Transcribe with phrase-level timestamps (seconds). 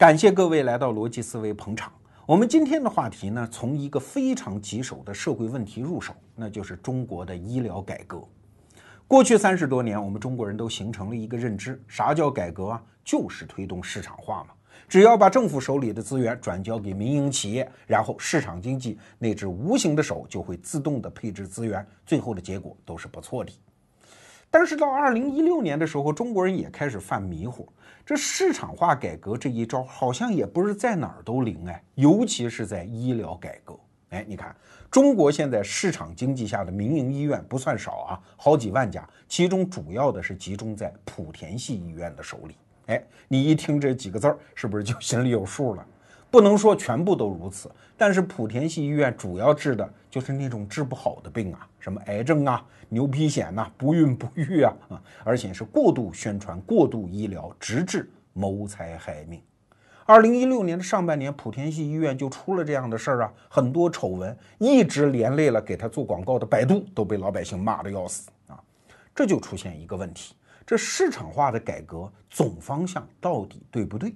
[0.00, 1.92] 感谢各位来到逻辑思维捧场。
[2.24, 8.26] 我们今天的话题呢，从一个非常棘手的社会问题入手，那就是中国的医疗改革。
[9.06, 12.82] 过去三十多年，我们中国人都形成了一个认知：啥叫改革啊？
[13.04, 14.54] 就是推动市场化嘛。
[14.88, 23.52] 只要把政府手里的资源转交给民营企业，然后市场经济那只无形的手就会自动的配置资源，最后的结果都是不错的。
[24.50, 27.68] 但是到二零一六年的时候，中国人也开始犯迷糊，
[28.04, 33.78] 这市场化改革这一招好像也不是在哪儿都灵哎，尤其是在医疗改革。
[34.08, 34.54] 哎，你看
[34.90, 42.56] 中国现在市场经济下的民营医院不算少啊，好几万家，其中主要的是集中在莆田系医院的手里。
[42.86, 45.86] 哎，你一听这几个字儿，是不是就心里有数了？
[46.30, 59.42] 不能说全部都如此，但是莆田系医院主要治的就是那种治不好的病啊，什么癌症啊、牛皮癣呐、不孕不育啊啊，而且是过度宣传、过度医疗，直至谋财害命。
[60.06, 68.60] 二零一六年的上半年，莆田系医院就出了这样的事儿啊，很多丑闻，一直连累了给他做广告的百度，都被老百姓骂得要死啊。
[69.14, 70.34] 这就出现一个问题。
[70.66, 74.14] 这市场化的改革总方向到底对不对？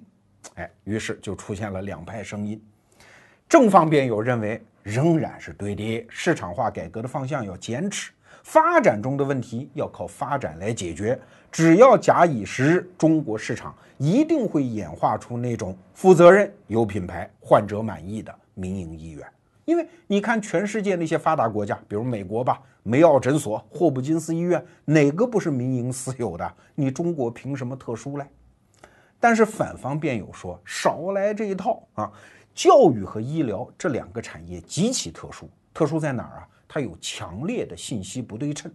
[0.55, 2.61] 哎，于是就出现了两派声音。
[3.49, 8.11] 正方辩友认为仍然是对的，市场化改革的方向要坚持，
[8.43, 11.19] 发展中的问题要靠发展来解决。
[11.51, 19.25] 只要假以时日，中国市场一定会演化出那种负责任、有品牌、患者满意的民营医院。
[19.63, 26.53] 因为你看，全世界那些发达国家，比如美国吧，梅奥诊所、霍普金斯医院，哪个不是民营私有的？
[26.75, 28.25] 你中国凭什么特殊嘞？
[29.25, 32.11] 但是反方辩友说，少来这一套啊！
[32.53, 36.47] 教育和医疗这两个产业极其特殊，特殊在哪儿啊？
[36.67, 38.71] 它有强烈的信息不对称，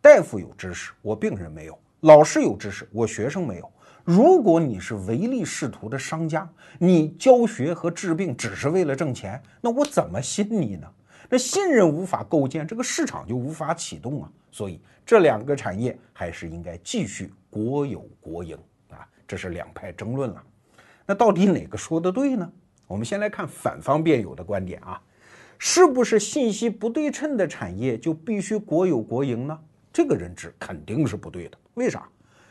[0.00, 3.68] 大夫有知识，我病人没有；老师有知识，我学生没有。
[4.04, 10.88] 如果你是唯利是图的商家，你教学和治病只是为了挣钱，那我怎么信你呢？
[11.28, 14.30] 那信任无法构建，这个市场就无法启动啊！
[14.52, 18.56] 所以这两个产业还是应该继续国有国营！
[19.32, 20.44] 这是两派争论了。
[21.06, 22.52] 那到底哪个说的对呢？
[22.86, 25.00] 我们先来看反方辩友的观点啊，
[25.58, 29.58] 是不是信息不对称的产业就必须国有国营呢？
[29.90, 31.56] 这个认知肯定是不对的。
[31.72, 32.06] 为啥？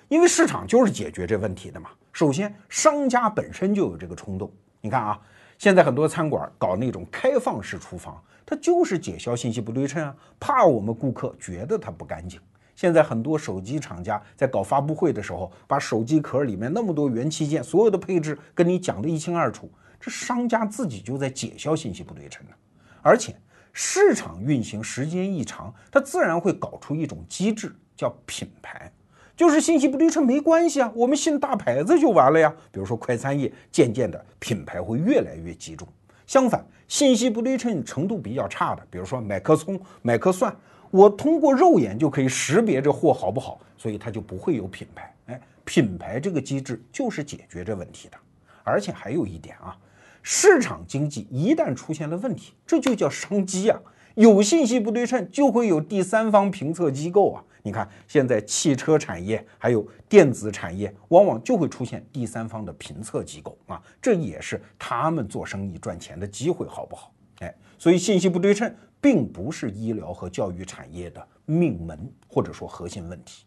[0.08, 1.92] 因为市场就是解决这问题的嘛。
[2.12, 4.52] 首先，商家本身就有这个冲动。
[4.82, 5.22] 你看啊，
[5.60, 12.42] 现在很多餐馆搞那种开放式厨房，它就是解消信息不对称啊，怕我们顾客觉得它不干净。
[12.82, 19.70] 现在很多手机厂家在搞发布会的时候，把手机壳里面那么多元器件，所有的配置跟你讲的一清二楚，
[20.00, 22.56] 这商家自己就在解消信息不对称呢。
[23.04, 23.36] 而且
[23.72, 28.92] 市场运行时间一长，它自然会搞出一种机制，叫品牌。
[29.38, 32.52] 就是信息不对称没关系啊，我们信大牌子就完了呀。
[32.72, 35.88] 比如说快餐业，渐渐的品牌会越来越集中。
[36.26, 40.52] 相反，信息不对称程度比较差的，比如说买颗葱、买颗蒜，
[40.92, 45.16] 我通过肉眼就可以识别这货好不好，所以它就不会有品牌。
[45.28, 48.18] 哎，品牌这个机制就是解决这问题的。
[48.64, 49.76] 而且还有一点啊，
[50.22, 53.80] 市场经济一旦出现了问题，这就叫商机啊。
[54.16, 57.44] 有信息不对称，就会有第三方评测机构啊。
[57.64, 67.14] 你看，现在汽车产业还有电子产业，往往就会出现第三方的评测机构啊，这也是他们做生意赚钱的机会，好不好？
[67.40, 73.46] 哎，所以信息不对称并不是医疗和教育产业的命门或者说核心问题。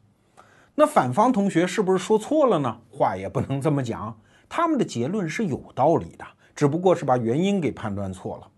[0.75, 2.77] 那反方同学是不是说错了呢？
[2.91, 8.51] 话也不能这么讲，他们的结论是有道理的，只不过是把原因给判断错了。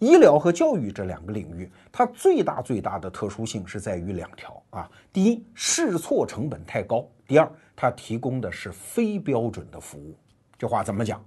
[0.00, 4.90] 医疗和教育这两个领域，它最大最大的特殊性是在于两条啊。
[5.12, 10.18] 第一，试错成本太高；第二，它提供的是非标准的服务。
[10.58, 11.24] 这话怎么讲？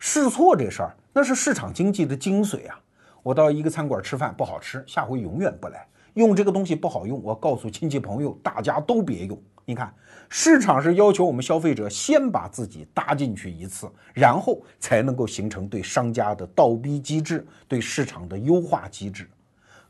[0.00, 2.80] 试错这事儿，那是市场经济的精髓啊。
[3.22, 5.86] 我到一个餐馆吃饭不好吃，下回永远不来。
[6.14, 9.40] 用这个东西不好用，我告诉亲戚朋友，大家都别用。
[9.64, 9.94] 你看，
[10.28, 19.30] 市场是要求我们消费者先把自己搭进去一次，然后才能够形成对商家的倒逼机制，对市场的优化机制。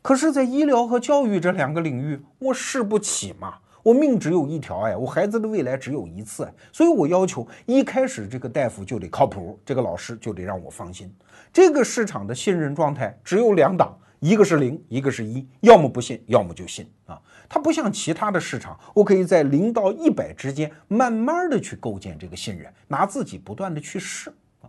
[0.03, 11.13] 可是，在医疗和教育这两个领域，我试不起嘛，我命只有一条，哎，我孩子的未来只有一次，所以我要求一开始这个大夫就得靠谱，这个老师就得让我放心。
[11.53, 13.97] 这个市场的信任状态只有两档。
[14.19, 17.19] 一个是零，一个是一，要么不信，要么就信啊。
[17.49, 24.29] 它不像其他的市场，我可以在零到一百之间慢慢的去构建这个信任，拿自己不断的去试
[24.61, 24.69] 啊。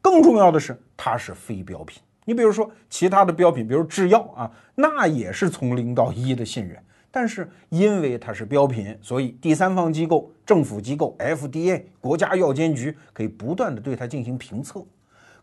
[0.00, 2.00] 更重要的是，它是非标品。
[2.24, 6.80] 你比如说其他的标品，比如制药啊，那也是从零到一的信任。
[7.12, 14.84] 但是因为它是标品，所以第三方机构、政府机构、FDA 国家药监局可以不断的对它进行评测。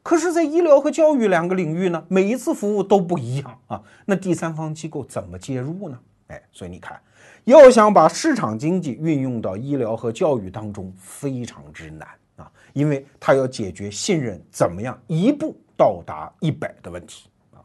[0.01, 3.83] 可是，在医疗和教育两个领域呢，每一次服务都不一样啊。
[4.05, 5.99] 那第三方机构怎么介入呢？
[6.27, 6.99] 哎，所以你看，
[7.43, 12.07] 要想把市场经济运用到医疗和教育当中，非常之难
[12.37, 17.61] 啊，因为它要解决信任怎么样一步到达一百的问题啊。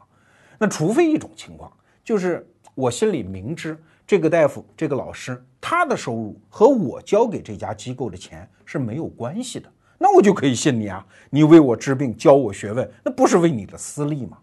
[0.59, 1.71] 那除非一种情况，
[2.03, 9.67] 就是我心里明知这个大夫、这个老师他的收入和我交给这家机构的钱是没有关系的。
[9.97, 11.03] 那我就可以信你啊！
[11.29, 14.37] 你为我治病，教我学问，那不是为你的私利吗？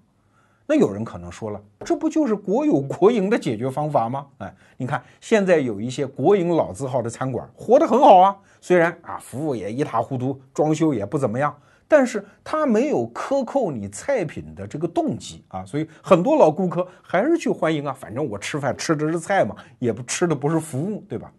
[0.66, 4.26] 那有人可能说了，这不就是国有国营的解决方法吗？
[4.38, 11.54] 哎，你看现在有一些国营老字号的餐馆活得很好啊，虽然啊服务也一塌糊涂，装修也不怎么样，
[11.88, 17.92] 但是他没有克扣你菜品的这个动机啊，所以很多老顾客还是去欢迎啊。
[17.92, 21.32] 反正我吃饭吃的是菜嘛，也不吃的不是服务，对吧？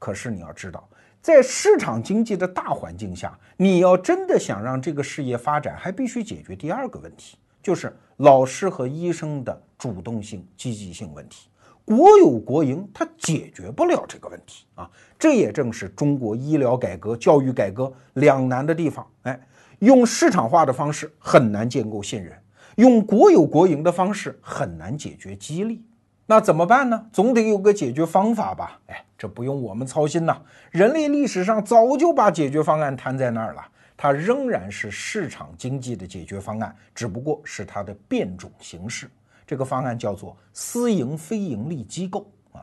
[0.00, 0.86] 可是你要知道。
[1.22, 11.48] 在市场经济的大环境下，你要真的想让这个事业发展，还必须解决第二个问题，就是老师和医生的主动性、积极性问题。
[11.84, 14.88] 国有国营，它解决不了这个问题啊！
[15.18, 19.06] 这也正是中国医疗改革、教育改革两难的地方。
[19.22, 19.40] 哎，
[19.80, 22.32] 用市场化的方式很难建构信任，
[22.76, 25.84] 用国有国营的方式很难解决激励。
[26.26, 27.06] 那怎么办呢？
[27.12, 28.78] 总得有个解决方法吧？
[28.86, 30.40] 哎，这不用我们操心呐。
[30.70, 33.66] 人类历史上早就把解决方案摊在那儿了，
[33.96, 39.10] 它仍然是市场经济的解决方案，只不过是它的变种形式。
[39.50, 42.62] 这个方案叫做私营非盈利机构啊。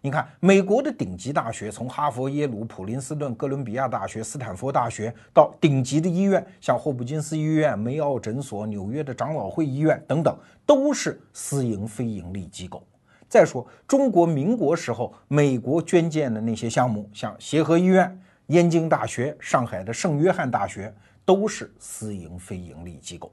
[0.00, 10.32] 你看，美国的顶级大学，从哈佛、耶鲁、普林斯顿、哥伦比亚大学、斯坦福大学，到顶级的医院，像霍普金斯医院、梅奥诊所、纽约的长老会医院等等，
[10.64, 12.80] 都是私营非盈利机构。
[13.28, 20.94] 再说，中国民国时候，美国捐建的那些项目，像协和医院、燕京大学、上海的圣约翰大学，
[21.24, 23.32] 都是私营非盈利机构。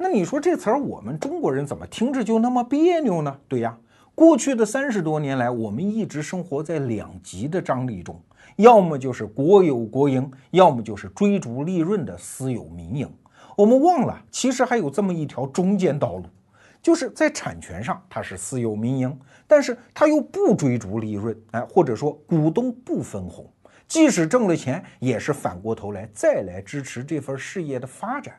[0.00, 3.36] 那你说这词儿，我们中国人怎么听着就那么别扭呢？
[3.48, 3.76] 对呀，
[4.14, 8.16] 过去的三十多年来，我们一直生活在两极的张力中，
[8.54, 13.12] 要么就是国有国营，要么就是追逐利润的私有民营。
[13.56, 16.24] 我们忘了，其实还有这么一条中间道路。
[16.80, 19.18] 就是在产权上它是私有民营，
[19.48, 23.44] 但是它又不追逐利润，哎，或者说股东不分红，
[23.88, 28.36] 即使挣了钱，也是反过头来再来支持这份事业的发展。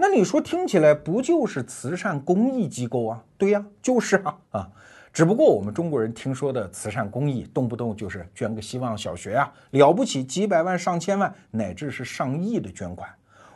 [0.00, 3.24] 那你说听起来不就是慈善公益机构啊？
[3.36, 4.70] 对呀，就是啊啊！
[5.12, 13.10] 只不过我们中国人听说的慈善公益，动不动就是捐个希望小学啊，了不起几百万、上千万，乃至是上亿的捐款。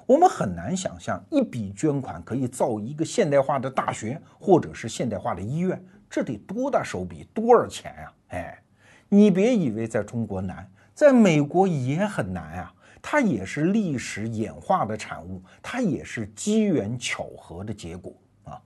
[0.05, 5.81] 我们很难想象一笔捐款可以造一个现代化的大学，或者是现代化的医院，
[6.11, 8.12] 这得多大手笔，多少钱呀？
[8.31, 8.62] 哎，
[9.09, 12.75] 你别以为在中国难，在美国也很难啊。
[13.02, 18.14] 它也是历史演化的产物，它也是机缘巧合的结果
[18.44, 18.58] 啊。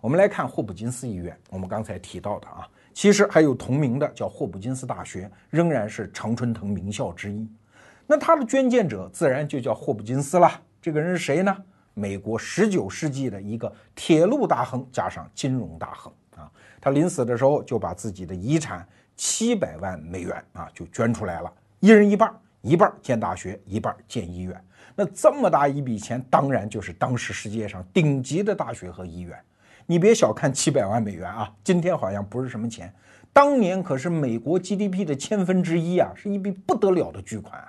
[0.00, 7.50] 我们来看霍普金斯医院，我们刚才提到的啊，其实还有同名的叫霍普金斯大学，仍然是常春藤名校之一。
[8.06, 10.50] 那它的捐建者自然就叫霍普金斯了。
[10.80, 11.56] 这个人是谁呢？
[11.92, 16.50] 美国十九世纪的一个铁路大亨加上金融大亨啊。
[16.80, 22.32] 他临死的时候就把自己的遗产七百万美元啊就捐出来了，一人一半，
[22.62, 24.64] 一半建大学，一半建医院。
[24.94, 29.38] 那这么大一笔钱，当然就是当时世界上顶级的大学和医院。
[29.86, 32.92] 你别小看七百万美元啊，今天好像不是什么钱，
[33.32, 37.62] 当年可是美国 GDP 的千分之一啊，是一笔不得了的巨款。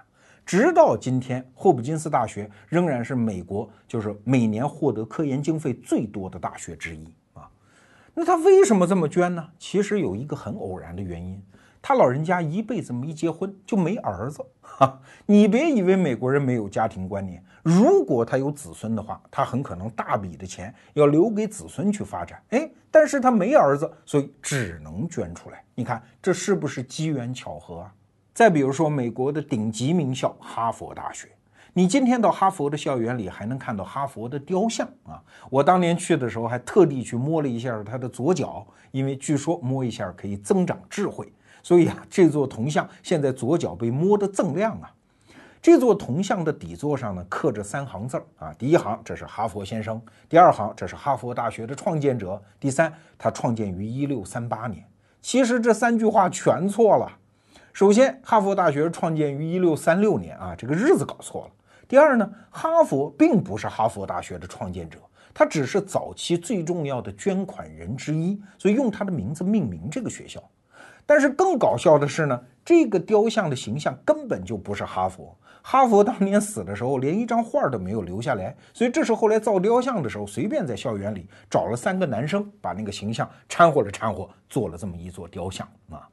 [0.45, 7.49] 直到今天，霍普金斯大学仍然是美国就是每年获得科研经费最多的大学之一啊。
[8.13, 9.47] 那他为什么这么捐呢？
[9.57, 11.41] 其实有一个很偶然的原因，
[11.81, 14.45] 他老人家一辈子没结婚，就没儿子。
[14.61, 22.41] 哈，你别以为美国人没有家庭观念，如果他有子孙的话，他很可能大笔的钱要留给子孙去发展。
[22.49, 25.63] 哎，但是他没儿子，所以只能捐出来。
[25.73, 27.93] 你看这是不是机缘巧合啊？
[28.33, 31.27] 再比如说，美国的顶级名校哈佛大学，
[31.73, 35.21] 你今天到哈佛的校园里还能看到哈佛的雕像啊！
[35.49, 41.31] 我当年去的时候还特地去摸了一下他的左脚，因为据说摸一下可以增长智慧，
[41.63, 44.91] 所以啊，这座铜像现在左脚被摸得锃亮啊！
[45.61, 54.83] 这座铜像的底座上呢刻着三行字儿啊，第一行这是哈佛先生，第二行这是哈佛大学的创建者，第三他创建于一六三八年。
[55.21, 57.11] 其实这三句话全错了。
[57.73, 61.51] 首先，哈佛大学创建于一六三六年啊，这个日子搞错了。
[61.87, 64.97] 第二呢，哈佛并不是哈佛大学的创建者，
[65.31, 70.41] 他只是早期最重要的捐款人之一，所以用他的名字命名这个学校。
[71.11, 75.37] 但是更搞笑的是呢，这个雕像的形象根本就不是哈佛。
[75.61, 86.07] 哈佛当年死的时候，连一张画都没有留下来，所以这是后来造雕像的时候，随便在校园里找了三个男生，把那个形象掺和着掺和，做了这么一座雕像啊。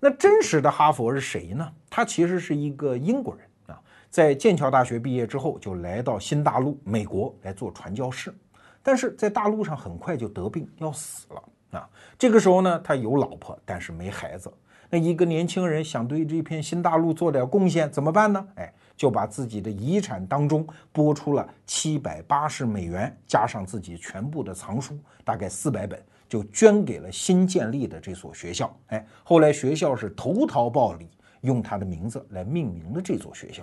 [0.00, 1.70] 那真实的哈佛是谁呢？
[1.90, 8.34] 他其实是一个英国人啊，在剑桥大学毕业之后，就来到新大陆美国来做传教士，
[8.82, 11.42] 但是在大陆上很快就得病要死了
[11.72, 11.88] 啊。
[12.16, 14.52] 这个时候呢，他有老婆，但是没孩子。
[14.88, 18.46] 那一个年轻人想对这片新大陆做点贡献，怎么办呢？
[18.56, 25.98] 哎，就把自己的遗产当中拨出了七百八十美元，加上自己全部的藏书，大概四百本，
[26.28, 28.70] 就捐给了新建立的这所学校。
[28.88, 31.08] 哎，后来学校是投桃报李，
[31.40, 33.62] 用他的名字来命名了这所学校。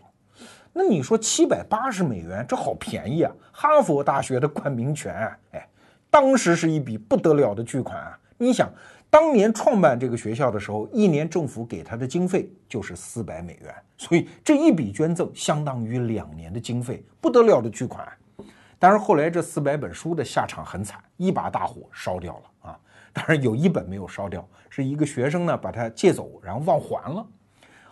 [0.74, 3.32] 那你说七百八十美元，这好便宜啊！
[3.52, 5.14] 哈佛大学的冠名权，
[5.52, 5.68] 哎，
[6.10, 8.20] 当时是一笔不得了的巨款啊！
[8.38, 8.70] 你想。
[9.12, 18.08] 当年创办这个学校的时候，一年政府给他的经费就是四百美元，所以这一笔捐赠相当于两年的经费，不得了的巨款。
[18.78, 22.80] 但是后来这四百本书的下场很惨，一把大火烧掉了啊！
[23.12, 27.26] 当然有一本没有烧掉，是一个学生呢把它借走，然后忘还了。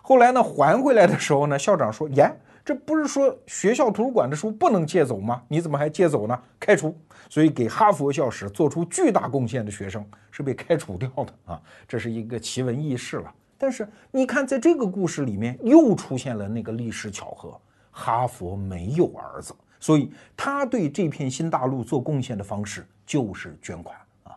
[0.00, 2.32] 后来呢还回来的时候呢，校长说：“耶。”
[2.68, 5.42] 这不是说学校图书馆的书不能借走吗？
[5.48, 6.38] 你怎么还借走呢？
[6.60, 6.94] 开除！
[7.30, 11.62] 所以给哈佛校史做出巨大贡献的学生是被开除掉的啊！
[11.88, 13.34] 这是一个奇闻异事了。
[13.56, 17.58] 但是你看，在这个故事里面又出现了那个历史巧合：
[17.90, 24.36] 哈佛没有儿子，所以他对这片新大陆做贡献的方式就是捐款啊。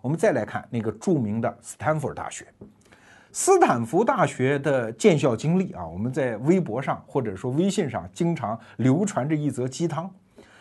[0.00, 2.46] 我们再来看那个著名的斯坦福大学。
[3.38, 10.10] 斯坦福大学的建校经历啊，我们在微博上或者说微信上经常流传着一则鸡汤，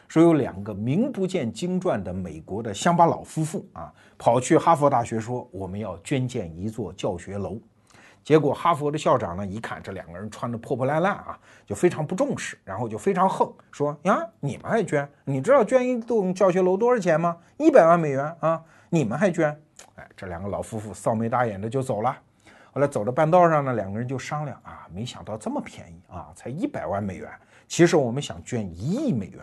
[0.10, 7.58] 说有两个名不见经传的美国的乡巴佬夫妇啊，跑去哈佛大学说我们要捐建一座教学楼，
[8.26, 15.10] 结果哈佛的校长呢一看这两个人穿的破破烂烂啊，就非常不重视，然后就非常横，说呀你们还捐？
[15.24, 17.38] 你知道捐一栋教学楼多少钱吗？
[17.56, 18.62] 一百万美元啊！
[18.90, 19.58] 你们还捐？
[19.96, 22.14] 哎，这两个老夫妇臊眉大眼的就走了。
[22.76, 27.32] 后来走到半道上呢，两个人就商量啊，没想到这么便宜啊，才一百万美元。
[27.70, 29.42] 其实我们想捐一亿美元。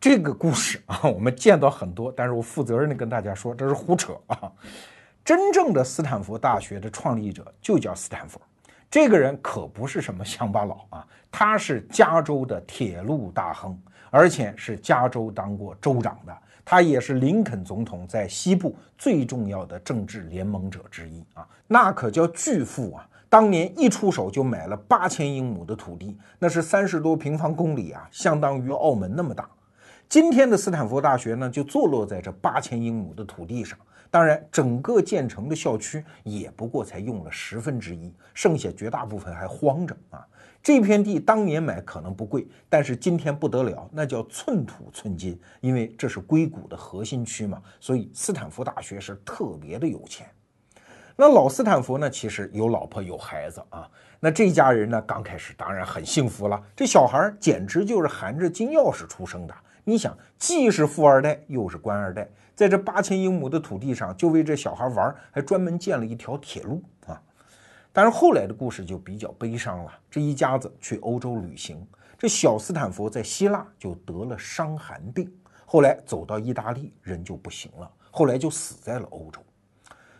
[0.00, 4.50] 这个故事啊， 我们见到很多，但是我负责任的跟大家说，这是胡扯啊！
[5.22, 8.40] 真正的斯坦福大学的创立者就叫斯坦福，
[8.90, 13.78] 这个人可不是什么乡巴佬啊，他是加州的铁路大亨，
[14.10, 16.34] 而且是加州当过州长的。
[16.68, 23.08] 他也是林肯总统在西部最重要的政治联盟者之一啊，那可叫巨富啊！
[23.28, 29.48] 当年一出手就买了八千英亩的土地，那是三十多平方公里啊，相当于澳门那么大。
[30.08, 33.78] 今天的斯坦福大学呢，就坐落在这八千英亩的土地上。
[34.10, 40.26] 当然，整个建成的校区也不过才用了十分之一，剩下绝大部分还荒着啊。
[40.66, 50.26] 这片地当年买可能不贵，但是今天不得了，那叫寸土寸金，因为这是硅谷的核心区嘛，所以斯坦福大学是特别的有钱。
[51.14, 53.88] 那老斯坦福呢，其实有老婆有孩子啊。
[54.18, 59.54] 那这家人呢，刚开始当然很幸福了，这小孩简直就是含着金钥匙出生的。
[59.84, 66.82] 你想，既是富二代，又是官二代，在这八千英亩的土地上，就为这小孩玩，还专门建了一条铁路。
[67.96, 69.90] 但是后来的故事就比较悲伤了。
[70.10, 71.82] 这一家子去欧洲旅行，
[72.18, 75.34] 这小斯坦福在希腊就得了伤寒病，
[75.64, 79.40] 后来走到意大利人就不行了，后来就死在了欧洲。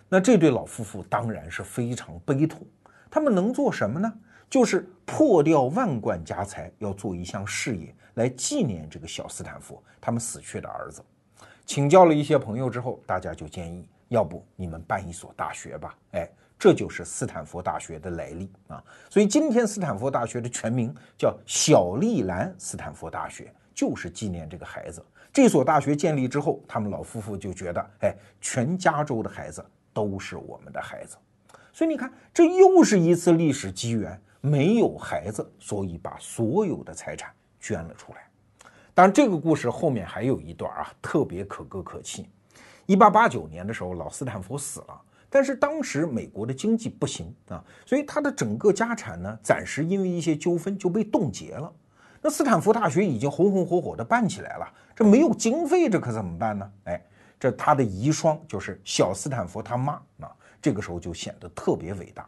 [0.08, 2.66] 那这对老夫妇当然是非常悲痛。
[3.10, 4.10] 他们能做什么呢？
[4.48, 11.04] 就是破掉万贯家财，要做一项事业来纪念这个小斯坦福他们死去的儿子。
[11.66, 15.94] 请教了一些朋友之后，大家就建议，要不你们办一所大学吧？
[16.12, 16.26] 哎。
[16.58, 25.04] 这就是斯坦福大学的来历啊，所以今天斯坦福大学的全名叫小利兰斯坦福大学，就是纪念这个孩子。
[25.32, 31.18] 这所大学建立之后，他们老夫妇就觉得，哎，全加州的孩子都是我们的孩子。
[31.74, 38.26] 所以你看，这又是一次历史机缘，没有孩子，所以把所有的财产捐了出来。
[38.94, 42.30] 当然，这个故事后面还有一段啊，特别可歌可泣。
[42.86, 45.02] 一八八九年的时候，老斯坦福死了。
[45.36, 51.70] 但是当时美国的经济不行啊，所以他的整个家产呢，暂时因为一些纠纷就被冻结了。
[52.22, 56.72] 那斯坦福大学已经红红火火的办起来了，这没有经费，这可怎么办呢？
[56.84, 57.04] 哎，
[57.38, 62.26] 这他的遗孀就是小斯坦福他妈啊，这个时候就显得特别伟大。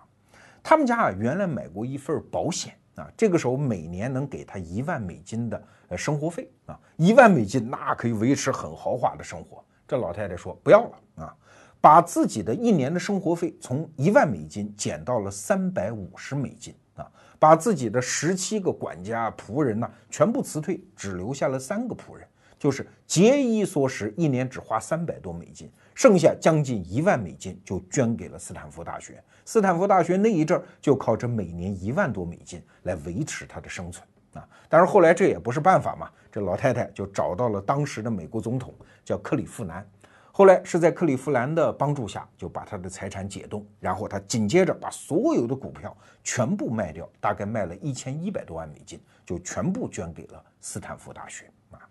[0.63, 5.63] 他们家啊，原来买过一份保险啊，这个时候每年能给他一万美金的
[5.97, 9.65] 生活费啊，一万美金那可以维持很豪华的生活。
[9.87, 11.35] 这老太太说不要了啊。
[11.81, 17.09] 把自己的一年的生活费从一万美金减到了三百五十美金啊，
[17.39, 22.27] 把自己的十七个管家仆人呢全部辞退，只留下了三个仆人，
[22.59, 29.23] 就是节衣缩食，一年只花三百多美金，剩下将近一万美金就捐给了斯坦福大学。
[29.45, 34.47] 斯坦福大学那一阵儿就靠着每年一万多美金来维持他的生存啊。
[34.69, 39.89] 但是后来这也不是办法嘛，这老太太就找到了当时的美国总统，叫克里夫兰。
[40.39, 51.83] 后来是在克利夫兰的帮助下，就把他的财产解冻，然后他紧接着把所有的股票全部卖掉，大概卖了一千一百多万美金，就全部捐给了斯坦福大学啊。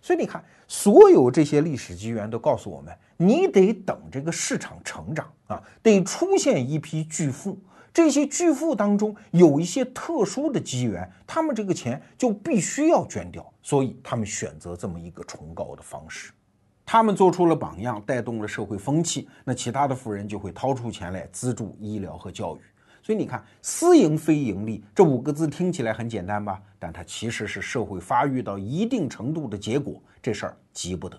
[0.00, 7.58] 所以你看，所有这些历史机缘都告诉我们，你得等这个市场成长啊，得出现一批巨富，
[7.92, 16.30] 这些巨富当中有一些特殊的机缘，他们这个钱就必须要捐掉，所以他们选择这么一个崇高的方式。
[16.86, 22.60] 他们做出了榜样，带动了社会风气，那其他的富人就会掏出钱来资助医疗和教育。
[23.02, 26.62] 所以你看，私营非盈利这五个字听起来很简单吧？
[26.78, 31.18] 但它其实是社会发育到一定程度的结果，这事儿急不得。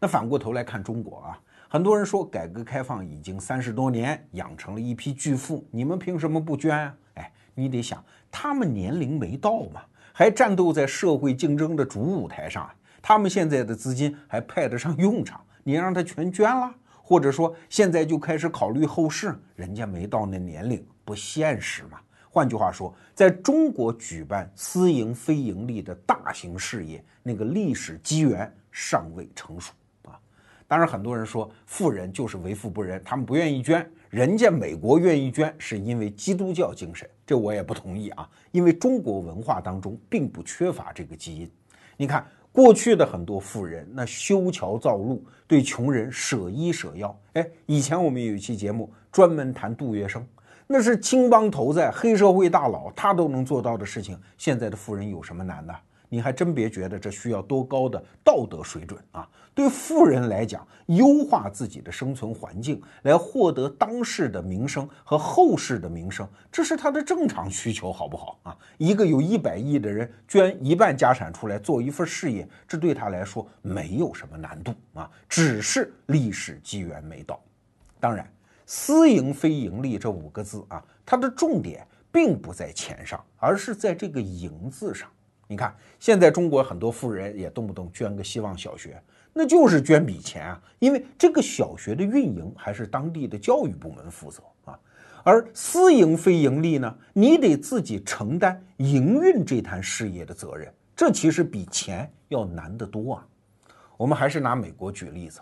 [0.00, 6.94] 那反过头来看中国啊，很多人说改革开放已经三十多年，养成了一批巨富，你们凭什么不捐啊？
[7.14, 12.68] 哎，你得想，他们年龄没到嘛，还战斗在社会竞争的主舞台上。
[13.02, 21.98] 他们现在的资金还派得上用场， 你让他全捐了，或者说现在就开始考虑后事，人家没到那年龄，不现实嘛。
[22.30, 29.72] 换句话说，在中国举办私营非盈利的大型事业，那个历史机缘尚未成熟
[30.04, 30.16] 啊。
[30.66, 41.50] 当然，很多人说富人就是为富不仁，他们不愿意捐，人家美国愿意捐是因为基督教精神，这我也不同意啊，因为中国文化当中并不缺乏这个基因，
[41.96, 42.24] 你看。
[42.52, 47.18] 过去的很多富人，那修桥造路，对穷人舍医舍药。
[47.32, 50.22] 哎，以前我们有一期节目专门谈杜月笙，
[50.66, 54.20] 那是青帮头子、黑社会大佬，他都能做到的事情。
[54.36, 55.74] 现在的富人有什么难的？
[56.12, 59.26] 你还真别觉得这需要多高的道德水准啊！
[59.54, 68.54] 对富人来讲，优化自己的生存环境，来获得当世的名声和后世的名声，这是他的正常需求，好不好啊？
[68.76, 77.42] 一个有一百亿的人捐一半家产出来做一份事业，这对他来说没有什么难度啊，只是历史机缘没到。
[77.98, 78.30] 当然，
[78.66, 85.08] 私营非盈利这五个字啊，它的重点并不在钱上，而是在这个“盈”字上。
[85.52, 88.98] 你看，现在中国很多富人也动不动捐个希望小学，
[89.34, 94.78] 那就是捐笔钱啊，因为这个小学的运营还是当地的教育部门负责啊。
[95.22, 103.26] 而私营非盈利呢，你得自己承担营运这摊事业的责任，这其实比钱要难得多啊。
[103.98, 105.38] 我们还是拿美国举例子，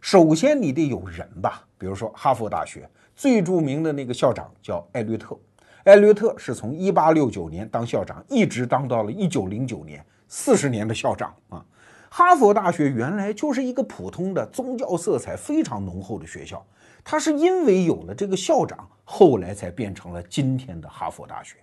[0.00, 5.36] 首先你得有人吧，比如说哈佛大学最著名的那个校长叫艾略特。
[5.84, 11.64] 艾略特是从一八六九年当校长，一直当到了一九零九年，四十年的校长啊。
[12.10, 16.64] 哈佛大学原来就是一个普通的宗教色彩非常浓厚的学校，
[17.04, 21.56] 它是因为有了这个校长，后来才变成了今天的哈佛大学。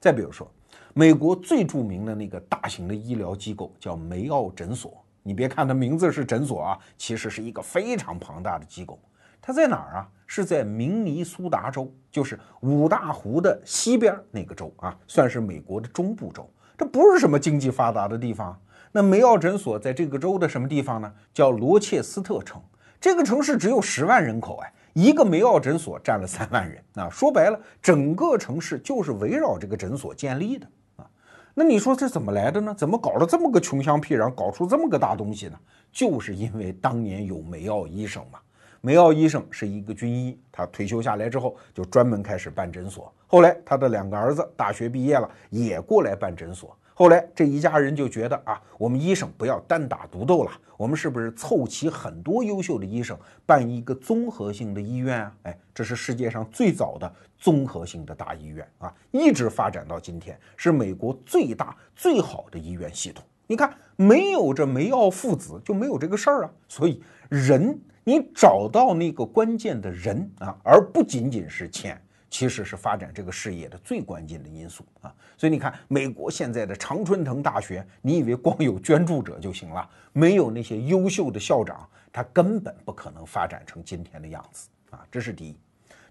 [0.00, 0.50] 再比如说，
[0.94, 8.98] 美国最著名的那个大型的医疗机构叫梅奥诊所，你别看它名字是诊所啊，其实是一个非常庞大的机构。
[9.42, 10.08] 它在哪儿啊？
[10.24, 16.48] 是在明尼苏达州，就是五大湖的西边那个州啊，算是美国的中部州。
[16.78, 18.58] 这不是什么经济发达的地方。
[18.92, 21.12] 那梅奥诊所在这个州的什么地方呢？
[21.34, 22.62] 叫罗切斯特城。
[23.00, 27.10] 这个城市只有十万人口，哎，一个梅奥诊所占了三万人啊。
[27.10, 31.06] 说白了，整个城市就是围绕这个诊所建立的啊。
[31.52, 32.74] 那你说这怎么来的呢？
[32.74, 35.58] 怎么搞了这么个穷乡僻壤，搞出这么个大东西呢？
[35.90, 38.38] 就是因为当年有梅奥医生嘛。
[38.84, 43.14] 梅奥医生是一个军医，他退休下来之后就专门开始办诊所。
[43.28, 46.76] 后来他的两个儿子大学毕业了，也过来办诊所。
[46.92, 53.16] 后来这一家人就觉得啊，我们医生不要单打独斗了，我们是不是凑齐很多优秀的医生，
[53.46, 55.32] 办一个综合性的医院啊？
[55.44, 63.24] 哎，这是世界上最早的综合性的大医院啊，一直发展到今天，是美国最大最好的医院系统。
[63.46, 66.50] 你看，没有这梅奥父子就没有这个事儿啊。
[66.66, 67.78] 所以人。
[68.04, 75.14] 你找到那个关键的人啊，而不仅仅是钱，其实是发展这个事业的最关键的因素啊。
[75.36, 79.88] 所以你看，美国现在的常春藤大学，你以为光有捐助者就行了？
[80.12, 85.06] 没有那些优秀的校长，他根本不可能发展成今天的样子啊。
[85.10, 85.56] 这是第一。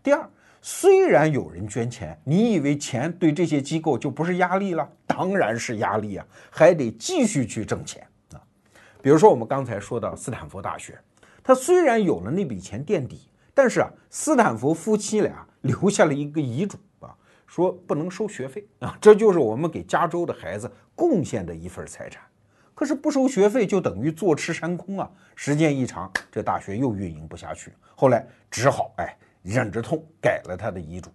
[0.01, 0.29] 第二，
[0.61, 4.89] 虽然有人捐钱，你以为钱对这些机构就不是压力了？
[5.05, 8.41] 当然是压力啊，还得继续去挣钱啊。
[9.01, 10.97] 比如说我们刚才说到斯坦福大学。
[11.43, 22.21] 他虽然有了那笔钱垫底，但是啊，斯坦福夫妻俩留下了一个遗嘱啊，说不能收学费啊，这就是我们给加州的孩子贡献的一份财产。
[22.73, 25.07] 可是不收学费就等于坐吃山空啊！
[25.35, 31.11] 时间一长，这大学又运营不下去，后来只好哎忍着痛改了他的遗嘱。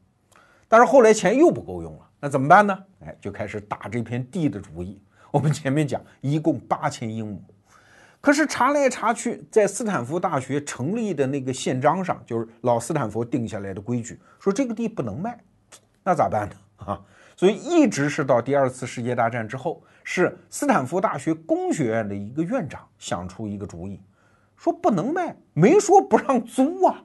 [0.69, 2.85] 但是后来钱又不够用了，那怎么办呢？
[3.01, 5.01] 哎，就开始打这片地的主意。
[5.33, 7.43] 我们前面讲，一共八千英亩，
[8.27, 15.39] 可是查来查去，在斯坦福大学成立的那个宪章上，就是老斯坦福定下来的规矩，说这个地不能卖，
[16.03, 16.57] 那咋办呢？
[16.85, 17.01] 啊，
[17.37, 19.81] 所以一直是到第二次世界大战之后。
[20.03, 24.01] 是斯坦福大学工学院的一个院长想出一个主意，
[24.57, 27.05] 说不能卖，没说不让租啊，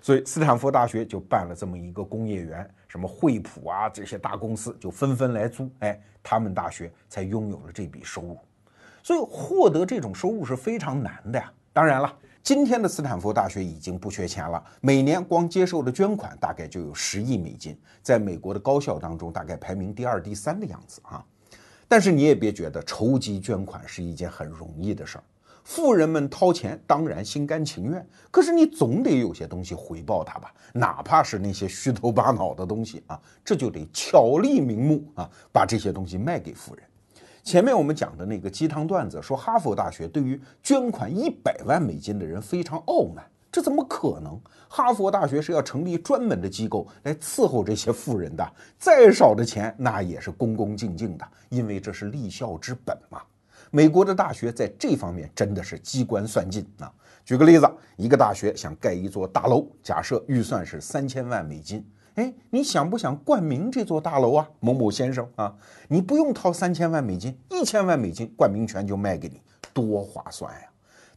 [0.00, 8.38] 所以斯坦福大学就办了这么一个工业园，什么惠普啊这些大公司就纷纷来租，哎，他们大学才拥有了这笔收入，
[9.02, 11.52] 所以获得这种收入是非常难的呀。
[11.72, 21.24] 当然了，今天的斯坦福大学已经不缺钱了，每年光接受的捐款大概就有十亿美金，在美国的高校当中大概排名第二、第三的样子啊。
[21.86, 25.24] 但是你也别觉得筹集捐款是一件很容易的事儿，
[25.64, 36.84] 富人们掏钱当然心甘情愿，可是你总得有些东西回报他吧，哪怕是那些虚头巴脑的东西啊，这就得巧立名目啊，把这些东西卖给富人。
[37.48, 43.24] 前面我们讲的那个鸡汤段子说，哈佛大学对于捐款一百万美金的人非常傲慢。
[43.50, 44.38] 这怎么可能？
[44.68, 48.46] 哈佛大学是要成立专门的机构来伺候这些富人的，
[48.78, 53.22] 再少的钱那也是恭恭敬敬的，因为这是立校之本嘛。
[53.70, 56.92] 美国的大学在这方面真的是机关算尽啊。
[57.24, 61.82] 举个例子，一个大学想盖一座大楼，假设预算是三千万美金，
[62.18, 65.54] 哎，你想不想冠名这座大楼啊，某某先生啊？
[65.86, 69.40] 你不用掏三千万美金，一千万美金冠名权就卖给你，
[69.72, 70.66] 多划算呀！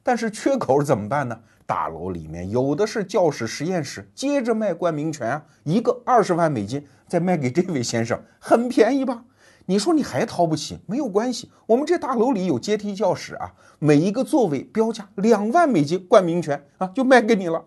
[0.03, 1.35] 但是缺口怎么办呢？
[1.65, 9.23] 大楼里面有的是教室、实验室，接着卖冠名权啊，一个二十万美金，再卖给这位先生，很便宜吧？
[9.65, 10.77] 你说你还掏不起？
[10.85, 17.65] 没有关系，我们这大楼里有阶梯教室啊，每一个座位标价两万美金，冠名权啊就卖给你了。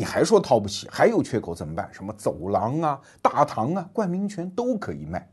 [0.00, 0.88] 你还说掏不起？
[0.90, 1.86] 还有缺口怎么办？
[1.92, 5.28] 什么走廊啊、大堂啊，冠名权都可以卖。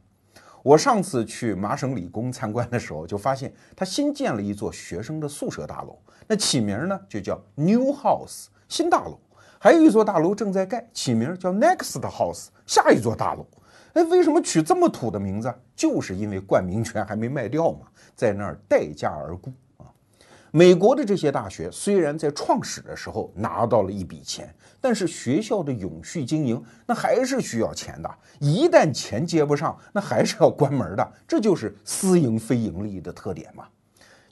[0.61, 5.97] 我上次去麻省理工参观的时候，就发现他新建了一座学生的宿舍大楼。
[6.27, 9.17] 那起名呢，就叫 New House 新大楼，
[9.57, 13.47] 还有一座大楼正在盖，起名叫 Next House 下一座大楼。
[13.93, 15.49] 哎，为什么取这么土的名字？
[15.77, 19.49] 就是因为冠名权还没卖掉嘛，在那儿待价而沽。
[20.57, 31.11] 美国的这些大学虽然在创始的时候拿到了一笔钱，但是学校的永续经营那还是需要钱的，一旦钱接不上，那还是要关门的。
[31.27, 33.65] 这就是私营非盈利的特点嘛。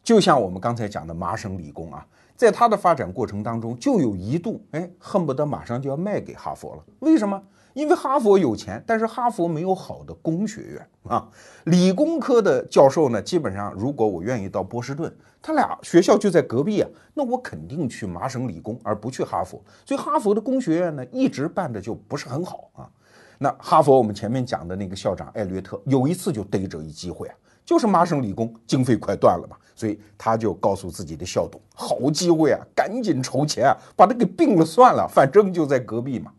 [0.03, 2.03] 就像我们刚才讲的麻省理工啊，
[2.35, 6.83] 在它的发展过程当中，就有一度哎，恨不得马上就要卖给哈佛了。
[7.01, 7.39] 为什么？
[7.75, 11.27] 因为哈佛有钱，但是哈佛没有好的工学院啊。
[11.65, 19.61] 理工科的教授呢，基本上如果我愿意到波士顿，他俩学校就在隔壁啊，那我肯定去麻省理工，而不去哈佛。
[19.85, 22.89] 所以哈佛的工学院呢，一直办的就不是很好啊。
[23.37, 27.35] 那哈佛我们前面讲的那个校长艾略特，有一次就逮着一机会啊。
[27.65, 36.31] 就是麻省理工经费快断了嘛，所以他就告诉自己的校董：“好机会啊，赶紧筹钱啊，把它给并了算了，反正就在隔壁嘛。”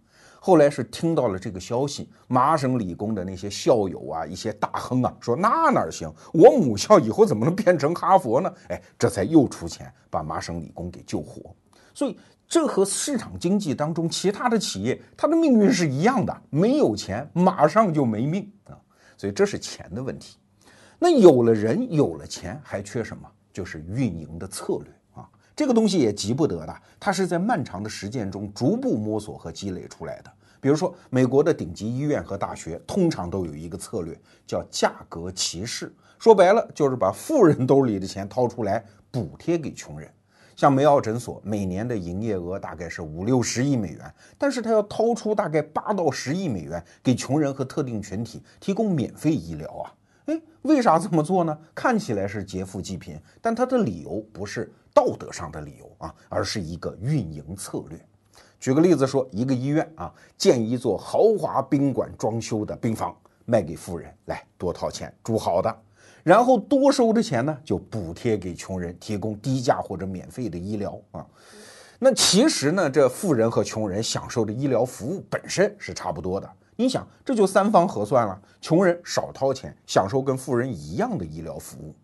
[0.46, 6.08] 后来是听到了这个消息，麻省理工的那些校友啊，一些大亨啊，说那哪行？
[6.32, 8.54] 我母校以后怎么能变成哈佛呢？
[8.70, 11.52] 哎，这才又出钱把麻省理工给救活。
[11.92, 18.78] 所以这和市场经济当中其他的企业，它的命运是一样的，没有钱马上就没命啊。
[19.16, 20.36] 所以这是钱的问题。
[20.96, 23.28] 那有了人，有了钱，还缺什么？
[23.52, 24.95] 就是运营的策略！
[25.56, 30.30] 这个东西也急不得的，它是在漫长的实践中逐步摸索和积累出来的。
[30.60, 34.14] 比如说，美国的顶级医院和大学通常都有一个策略，
[34.46, 35.90] 叫价格歧视。
[36.18, 40.10] 说白了，就是把富人兜里的钱掏出来补贴给穷人。
[40.54, 49.92] 像梅奥诊所每年的营业额大概是五六十亿美元，但是他要掏出大概八到十亿美元给穷人和特定群体提供免费医疗啊！
[50.26, 51.56] 哎，为啥这么做呢？
[51.74, 58.00] 看起来是劫富济贫，但他的理由不是道德上的理由啊，而是一个运营策略。
[58.58, 65.76] 举个例子说，一个医院啊，建一座豪华宾馆装修的病房，卖给富人来多掏钱住好的，
[66.22, 71.26] 然后多收的钱呢，就补贴给穷人，提供低价或者免费的医疗啊。
[71.98, 76.50] 那其实呢，这富人和穷人享受的医疗服务本身是差不多的。
[76.74, 81.94] 你想，这就三方核算了，穷人少掏钱，享受跟富人一样的医疗服务。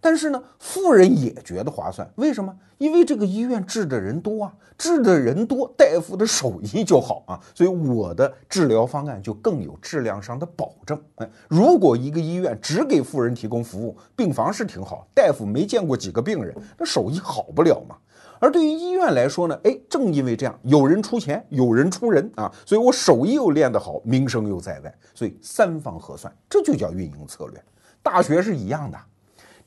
[0.00, 2.54] 但是呢，富人也觉得划算，为什么？
[2.78, 11.00] 因为这个医院治的人多啊，治的人多，大夫的手艺就好啊， 所以我的治疗方案就更有质量上的保证。
[11.16, 17.96] 哎，如果一个医院只给富人提供服务，病房是挺好，大夫没见过几个病人，那手艺好不了嘛。
[18.40, 27.60] 而对于医院来说呢，哎，正因为这样，有人出钱，有人出人啊，所以我手艺又练得好，名声又在外，所以三方核算，这就叫运营策略。
[28.00, 28.96] 大学是一样的。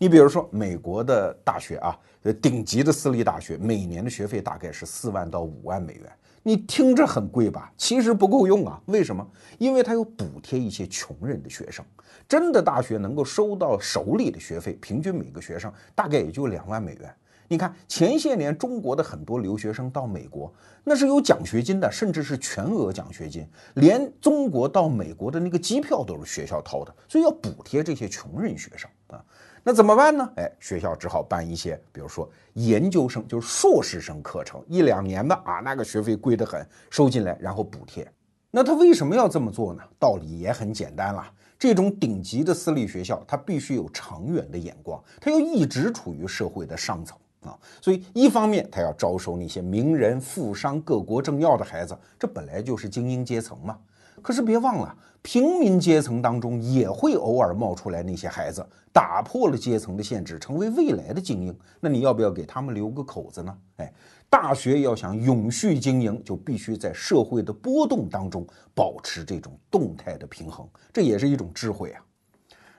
[0.01, 1.95] 你比如说，美国的大学啊，
[2.41, 6.11] 顶级的私立大学，每年的学费大概是四万到五万美元。
[6.41, 7.71] 你听着很贵吧？
[7.77, 8.81] 其实不够用啊。
[8.87, 9.23] 为什么？
[9.59, 11.85] 因为它有补贴一些穷人的学生。
[12.27, 17.15] 真的大学能够收到手里的学费，平均每个学生大概也就两万美元。
[17.47, 20.51] 你看前些年中国的很多留学生到美国，
[20.83, 29.23] 那是有奖学金的，甚至是全额奖学金，连中国到美国的那个机票都是学校掏的，所以要补贴这些穷人学生啊。
[29.63, 30.27] 那怎么办呢？
[30.37, 38.11] 哎，学校只好办一些，比如说研究生，就是硕士生课程，一两年的啊，那个学费贵得很，收进来然后补贴。
[38.49, 39.83] 那他为什么要这么做呢？
[39.99, 41.23] 道理也很简单了，
[41.59, 47.55] 这种顶级的私立学校，它必须有长远的眼光，它要一直处于社会的上层啊。
[47.79, 53.77] 所以一方面，他要招收那些名人、富商、各国政要的孩子，这本来就是精英阶层嘛。
[54.21, 61.55] 可是别忘了，平民阶层当中也会偶尔冒出来那些孩子，打破了阶层的限制，成为未来的精英。
[61.79, 63.57] 那你要不要给他们留个口子呢？
[63.77, 63.93] 哎，
[64.29, 72.03] 大学要想永续经营，就必须在社会的波动当中保持这种动态的平衡，这也是一种智慧啊。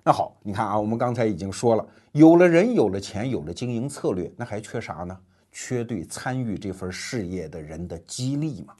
[0.05, 5.17] 那好，你看啊，我们刚才已经说了，有了人，有了钱，有了经营策略，那还缺啥呢？
[5.53, 8.75] 缺对参与这份事业的人的激励嘛。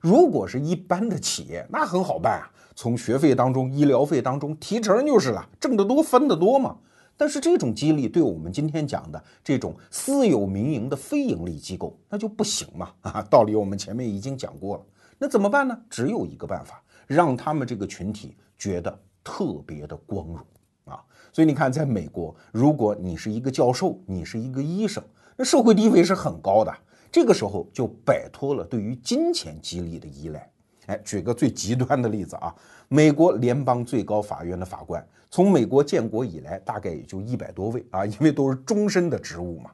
[0.00, 6.76] 如果是一般的企业，那很好办啊，从学费当中、医疗费当中提成就是了，挣得多分得多嘛。
[7.16, 13.22] 但是这种激励对我们今天讲的这种私有民营的非盈利机构，那就不行嘛啊！
[13.30, 14.84] 道理我们前面已经讲过了，
[15.16, 15.76] 那怎么办呢？
[15.88, 20.38] 只有一个办法，让他们这个群体觉得特别的光荣
[20.84, 21.02] 啊。
[21.32, 25.02] 所以你看，在美国，如果你是一个教授，你是一个医生，
[25.34, 26.70] 那社会地位是很高的。
[27.10, 30.50] 这个时候就摆脱了对于金钱激励的依赖。
[30.86, 32.54] 哎，举个最极端的例子啊，
[32.88, 39.70] 美国联邦最高法院的法官，从美国建国以来，大概也就一百多位啊，因为都是终身的职务嘛。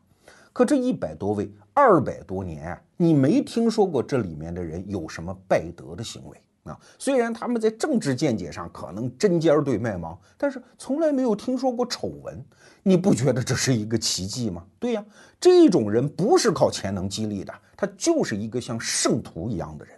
[0.53, 6.37] 可这一百多位，二百多年啊，你没听说过这里面的人有什么败德的行为。
[6.65, 12.41] 啊，虽然他们在政治见解上可能针尖对麦芒，但是从来没有听说过丑闻。
[12.85, 14.65] 你不觉得这是一个奇迹吗？
[14.79, 15.05] 对呀，
[15.41, 19.95] 这种人不是靠钱能激励的，他就是一个像圣徒一样的人。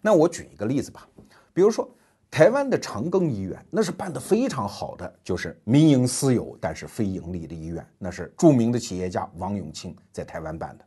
[0.00, 1.06] 那我举一个例子吧，
[1.52, 1.88] 比如说
[2.30, 10.84] 台湾的长庚医院，那是办得非常好的，就是民营私有但是非盈利的医院，那是著名的企业家王永庆在台湾办的。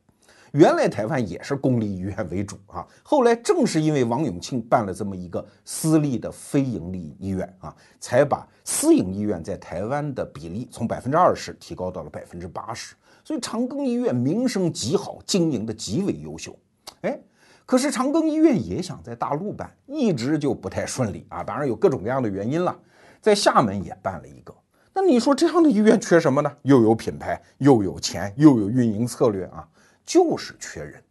[0.54, 12.96] 原来台湾也是公立医院为主啊，后来正是因为王永庆办了这么一个私立的非盈利医院啊，才把私营医院在台湾的比例从百分之二十提高到了百分之八十。
[13.24, 16.56] 所以长庚医院名声极好，经营的极为优秀。
[17.02, 17.20] 哎，
[17.66, 21.44] 可是长庚医院也想在大陆办，一直就不太顺利啊。
[21.44, 22.78] 当然有各种各样的原因了，
[23.22, 24.54] 在厦门也办了一个。
[24.94, 26.52] 那你说这样的医院缺什么呢？
[26.62, 29.68] 又有品牌，又有钱，又有运营策略啊。
[30.06, 31.02] 就是缺人，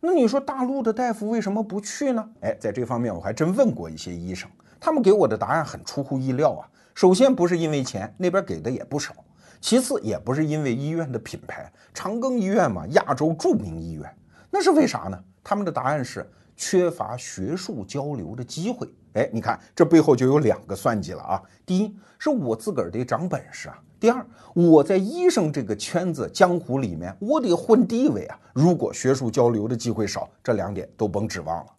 [0.00, 2.28] 那你说大陆的大夫为什么不去呢？
[2.42, 6.68] 哎，在这方面我还真问过一些医生，他们给我的答案很出乎意料啊。
[6.94, 9.14] 首先不是因为钱，那边给的也不少；
[9.62, 14.14] 其次也不是因为医院的品牌，长庚医院嘛，亚洲著名医院，
[14.50, 15.18] 那是为啥呢？
[15.44, 18.88] 他们的答案是缺乏学术交流的机会。
[19.12, 21.40] 哎，你看这背后就有两个算计了啊。
[21.64, 23.78] 第一是我自个儿得长本事啊。
[24.00, 28.38] 第二，我在医生这个圈子江湖里面，我得混地位啊。
[28.52, 31.72] 如果学术交流的机会少，这两点都甭指望了。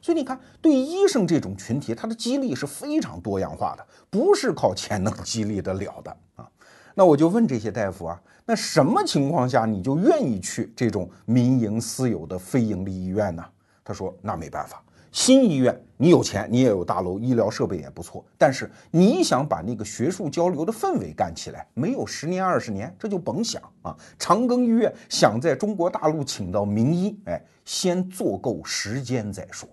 [0.00, 6.48] 所以你看，对医生这种群体，他的激励是非常多样化的，不是靠钱能激励得了的啊。
[6.94, 13.44] 那我就问这些大夫啊，那什么情况下你就愿意去这种民营私有的非盈利医院呢？
[13.84, 14.82] 他说，那没办法。
[15.10, 23.94] 新医院，你有钱，你也有大楼，医疗设备也不错，但是你想把那个学术交流的氛围干起来，没有十年二十年，这就甭想啊！
[24.18, 29.68] 长庚医院想在中国大陆请到名医，哎，先做够时间再说。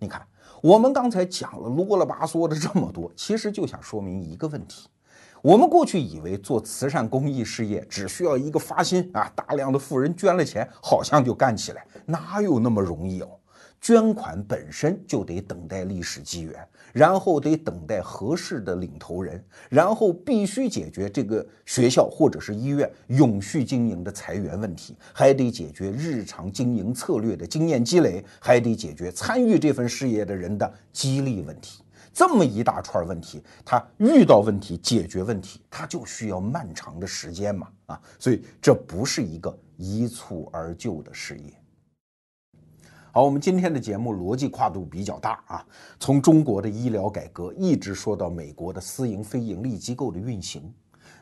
[0.00, 0.26] 你看，
[0.60, 4.88] 我们刚才讲了啰里吧嗦的这么多，其实就想说明一个问题：
[5.42, 13.28] 我们过去以为做慈善公益事业只需要一个发心啊，大量的富人捐了钱，好像就干起来，哪有那么容易哦？
[13.80, 16.54] 捐款本身就得等待历史机缘，
[16.92, 31.84] 然后得等待合适的领头人，然后必须解决这个学校或者是医院永续经营的裁员问题，还得解决日常经营策略的经验积累，还得解决参与这份事业的人的激励问题。
[32.18, 41.54] 这么一大串问题，他遇到问题解决问题，他就需要漫长的时间嘛啊，所以这不是一个一蹴而就的事业。
[43.12, 45.64] 好，我们今天的节目逻辑跨度比较大啊，
[46.00, 50.74] 从中国的医疗改革一直说到美国的私营非盈利机构的运行，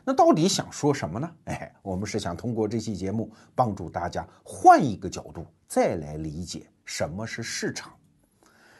[0.03, 1.29] 那到底想说什么呢？
[1.43, 7.93] 哎，我们是想通过这期节目帮助大家换一个角度再来理解什么是市场。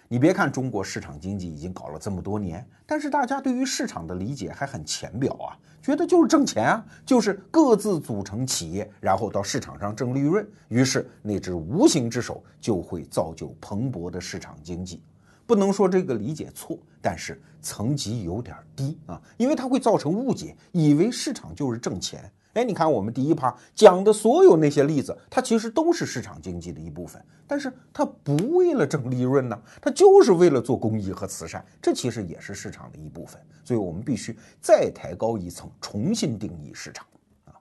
[0.09, 15.01] 你别看中国市场经济已经搞了这么多年，但是大家对于市场的理解还很浅表啊，觉得就是挣钱啊，就是各自组成企业，然后到市场上挣利润，于是那只无形之手就会造就蓬勃的市场经济。
[15.45, 22.31] 不能说这个理解错，但是层级有点低啊，因为它会造成误解，以为市场就是挣钱。
[22.57, 33.39] 哎，你看我们第一趴讲的所有那些例子，它其实都是市场经济的一部分，但是它不为了挣利润呢，它就是为了做公益和慈善，这其实也是市场的一部分。
[33.63, 37.05] 所以我们必须再抬高一层，重新定义市场
[37.45, 37.53] 啊。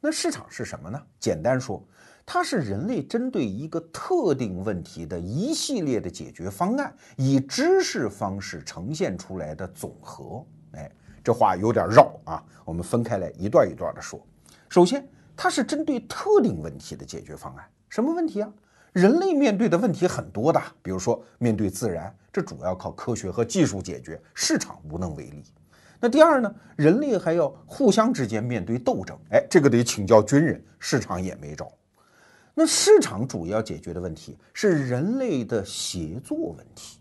[0.00, 1.02] 那市场是什么呢？
[1.18, 1.84] 简单说，
[2.24, 10.46] 它是人类针对一个特定问题的一系列的解决方案，以知识方式呈现出来的总和。
[10.74, 10.88] 哎，
[11.24, 14.24] 这话有点绕啊，我们分开来一段一段的说。
[14.68, 17.64] 首先，它是针对特定问题的解决方案。
[17.88, 18.52] 什么问题啊？
[18.92, 25.44] 人类面对的问题很多的，比如说面对自然，这主要靠科学和技术解决，市场无能为力。
[26.00, 26.54] 那第二呢？
[26.76, 31.70] 人类还要互相之间面对斗争，哎，这个得请教军人，市场也没招。
[32.54, 36.98] 那市场主要解决的问题是人类的协作问题。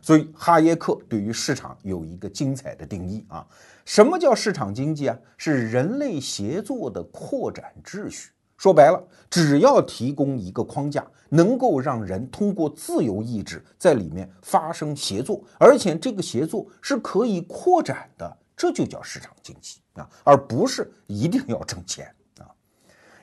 [0.00, 3.46] 所以哈耶克对于市场有一个精彩的定义啊。
[3.84, 5.18] 什么叫市场经济啊？
[5.36, 8.30] 是人类协作的扩展秩序。
[8.56, 22.50] 说白了，只要提供一个框架，能够让人通过自由意志在里面发生协作，而且这个协作是可以扩展的，这就叫市场经济啊，而不是一定要挣钱啊。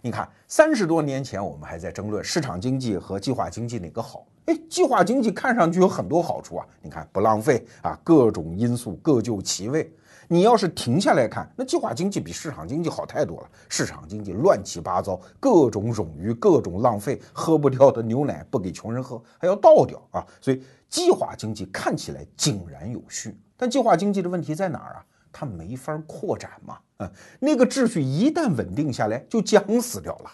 [0.01, 9.91] 你看，三十多年前我们还在争论市场经济和计划经济哪个好，哎，计划经济看上去有很多好处啊，你看不浪费啊，各种因素各就其位。
[10.27, 13.49] 你要是停下来看，那计划经济比市场经济好太多了。
[13.69, 20.25] 市场经济乱七八糟，各种冗余，各种浪费，喝不掉的牛奶不给穷人喝，还要倒掉啊！
[20.41, 25.05] 所以计划经济看起来井然有序，但计划经济的问题在哪儿啊？
[25.31, 26.77] 它没法扩展嘛。
[26.97, 30.31] 嗯，那个秩序一旦稳定下来，就僵死掉了。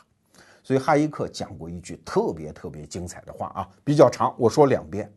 [0.64, 5.12] 所以哈耶克讲过一句特别特别精彩的话啊，比较长，我说两遍：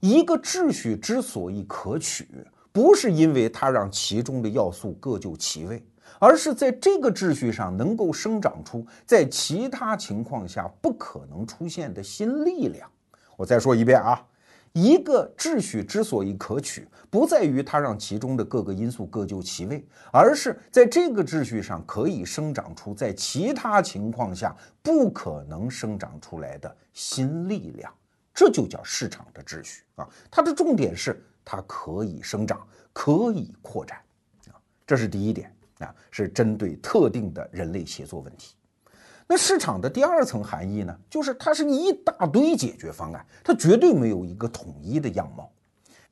[0.00, 2.28] 一个秩序之所以可取。
[2.72, 5.84] 不是因为它让其中的要素各就其位，
[6.20, 12.88] 而是在这个秩序上能够生长出在其他情况下不可能出现的新力量。
[13.36, 14.24] 我再说一遍啊，
[14.72, 27.92] 一个秩序之所以可取，不在于它让其中的各个因素各就其位，而是在这个秩序上可以生长出在其他情况下不可能生长出来的新力量。
[28.32, 30.08] 这就叫市场的秩序啊！
[30.30, 31.22] 它的重点是。
[31.42, 33.98] 它可以生长，可以扩展，
[34.48, 34.54] 啊，
[34.86, 38.54] 这是第一点啊，是针对特定的人类协作问题。
[39.26, 45.50] 那市场的第二层含义呢，就是它是一大堆解决方案，它绝对没有一个统一的样貌。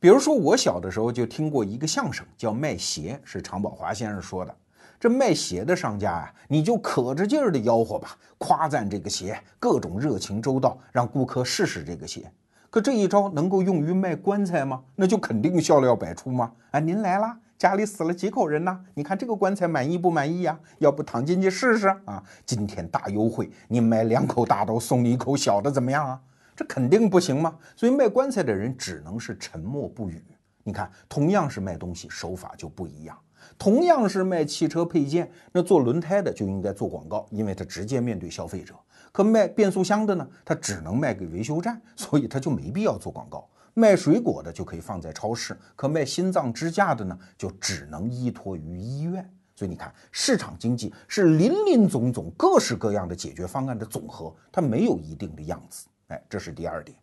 [0.01, 4.55] 比如说，我小的时候就听过一个相声，叫卖鞋，是常宝华先生说的。
[5.01, 12.31] 这卖鞋的商家啊，你就可着劲儿的吆喝吧，夸赞这个鞋，各种热情周到，让顾客试试这个鞋。
[12.71, 14.83] 可这一招能够用于卖棺材吗？
[14.95, 16.53] 那就肯定笑料百出吗？
[16.71, 18.81] 啊，您来啦，家里死了几口人呢？
[18.95, 20.57] 你看这个棺材满意不满意呀？
[20.79, 22.23] 要不躺进去试试啊？
[22.47, 26.21] 今天大优惠，你买两口大的送你一口小的，怎么样啊？
[26.59, 27.57] 这肯定不行吗？
[27.77, 30.21] 所以卖棺材的人只能是沉默不语。
[30.65, 33.17] 你看，同样是卖东西，手法就不一样。
[33.57, 38.75] 同样是卖汽车配件，那做轮胎的就应该做广告，因为他直接面对消费者。
[39.13, 43.49] 可卖变速箱的呢，他只能卖给维修站，所以他就没必要做广告。
[43.75, 49.33] 卖水果的就可以放在超市，可卖心脏支架的呢，就只能依托于医院。
[49.55, 55.87] 所以你看，市场经济是林林总总、各式各样的解决方案的总和，它没有一定的样子。
[56.09, 56.97] 哎，这是第二点。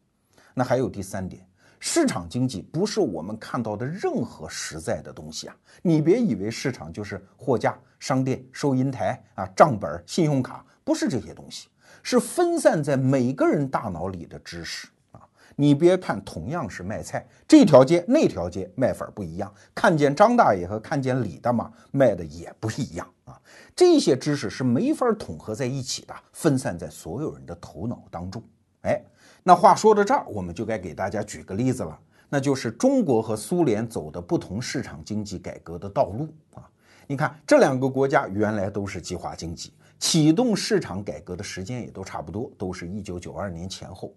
[0.53, 1.45] 那还有第三点，
[1.79, 5.55] 市场经济不是我们看到的任何实在的东西啊！
[5.81, 11.67] 你别以为市场就是货架、商店、收银台啊、账本、信用卡，不是这些东西。
[12.01, 15.21] 是分散在每个人大脑里的知识啊，
[15.55, 23.41] 你别看同样是卖菜，这条街那条街卖法不一样，看见张大爷和看见李大妈卖的也不一样啊。
[23.75, 28.41] 这些知识是没法统合在一起的，分散在所有人的头脑当中。
[28.85, 29.03] 哎，
[29.41, 36.69] 那话说到这儿，我们就该给大家举个例子了，那就是中国和苏联走的不同市场经济改革的道路啊。
[37.07, 44.13] 你看，这两个国家原来都是计划经济，启动市场改革的时间也都差不多，都是一九九二年前后。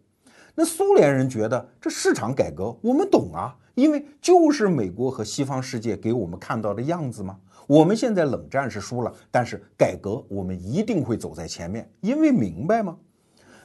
[0.54, 7.38] 那苏联人觉得这市场改革我们懂啊，因为就是美国和西方世界给我们看到的样子嘛。
[7.66, 12.96] 我们现在冷战是输了，但是改革我们一定会走在前面，因为明白吗？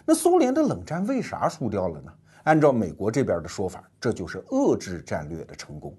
[0.05, 2.11] 那苏联的冷战为啥输掉了呢？
[2.43, 5.97] 按照美国这边的说法，这就是遏制战略的成功。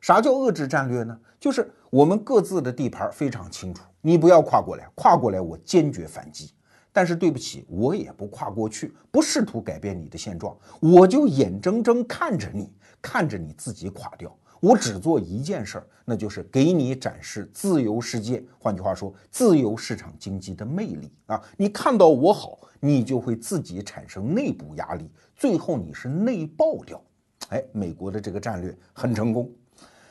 [0.00, 1.16] 啥叫遏制战略呢？
[1.38, 6.52] 就是我们各自的地盘非常清楚，你不要跨过来，跨过来我坚决反击。
[6.92, 14.36] 但是对不起，我也不跨过去，不试图改变你的现状，我就眼睁睁看着你，看着你自己垮掉。
[14.64, 21.38] 我只做一件事儿，那就是给你展示自由世界，换句话说，自由市场经济的魅力啊！
[21.58, 26.98] 你看到我好，你就会自己产生内部压力，最后你是内爆掉。
[27.50, 29.52] 哎，美国的这个战略很成功。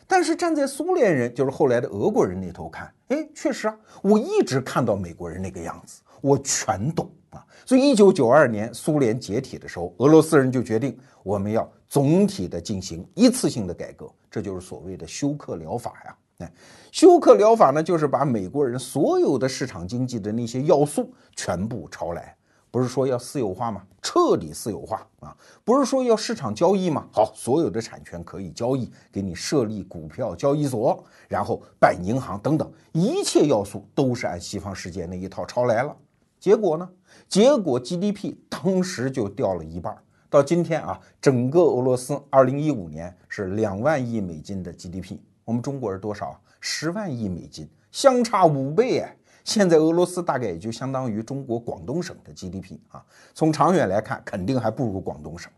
[0.06, 6.04] 但是站在苏联人，就是后来的俄国人那头看，哎，确实啊，我一直看到美国人那个样子。
[6.22, 16.18] 我全懂啊，所以一九九二年苏联解体的时候，俄罗斯人就决定我们要总体的进行一次性的改革，这就是所谓的休克疗法呀。
[16.40, 16.52] 哎，
[16.92, 22.36] 休克疗法呢，就是把美国人所有的市场经济的那些要素全部抄来，
[22.72, 23.84] 不是说要私有化吗？
[24.02, 27.06] 彻底私有化啊，不是说要市场交易吗？
[27.12, 35.96] 好，所有的产权可以交易，给你设立股票交易所，然后办银行等等，一切要素都是按西方世界那一套抄来了。
[36.40, 36.90] 结果呢？
[37.30, 39.96] 结果 GDP 当时就掉了一半。
[40.34, 46.42] 到今天啊，整个俄罗斯二零一五年是两万亿美金的 GDP，我们中国是多少？
[46.60, 49.16] 十万亿美金，相差五倍哎！
[49.44, 53.06] 现在俄罗斯大概也就相当于中国广东省的 GDP 啊。
[53.36, 55.52] 从长远来看，肯定还不如广东省。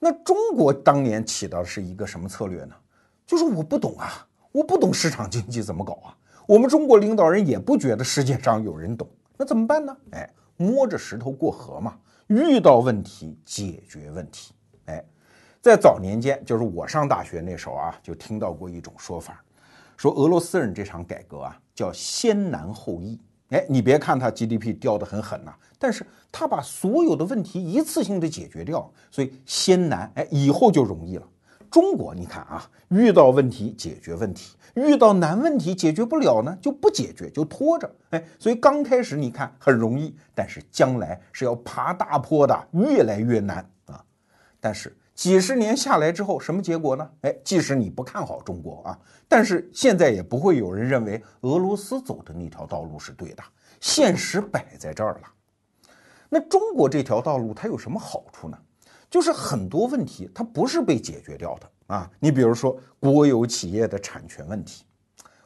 [0.00, 2.74] 那中国当年起到的是一个什么策略呢？
[3.24, 6.16] 就是我不懂啊，我不懂市场经济怎么搞啊。
[6.48, 9.08] 我们中国领导人也不觉得世界上有人懂。
[9.36, 9.96] 那怎么办呢？
[10.10, 11.96] 哎，摸着石头过河嘛。
[12.28, 14.54] 遇到问题解决问题。
[14.84, 15.04] 哎，
[15.60, 19.42] 在早年间，就是我上大学那时候啊，就听到过一种说法，
[19.96, 23.20] 说俄罗斯人这场改革啊叫先难后易。
[23.48, 31.26] 哎，你别看他 GDP 掉得很狠呐，但是他把所有的问题一次性的解决掉，所以先难，哎，以后就容易了。
[31.70, 37.90] 中国，你看啊，遇到问题解决问题，遇到难问题解决不了呢，就不解决，就拖着。
[38.10, 44.02] 哎，所以刚开始你看很容易，但是将来是要爬大坡的，越来越难啊。
[44.60, 47.10] 但是几十年下来之后，什么结果呢？
[47.22, 48.98] 哎，即使你不看好中国啊，
[49.28, 53.42] 但是现在也不会有人认为俄罗斯走的那条道路是对的。
[53.80, 55.28] 现实摆在这儿了，
[56.28, 58.58] 那中国这条道路它有什么好处呢？
[59.10, 62.10] 就是很多问题它不是被解决掉的啊！
[62.20, 64.84] 你比如说国有企业的产权问题，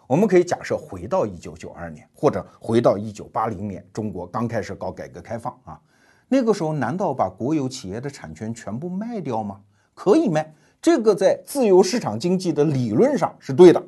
[0.09, 5.81] 我们可以假设回到一九九二年，或者回到一九八零年，中国刚开始搞改革开放啊，
[6.27, 9.61] 那个时候难道把国有企业的产权全部卖掉吗？
[9.95, 13.81] 可以卖，这个在自由市场经济的理论上是对的，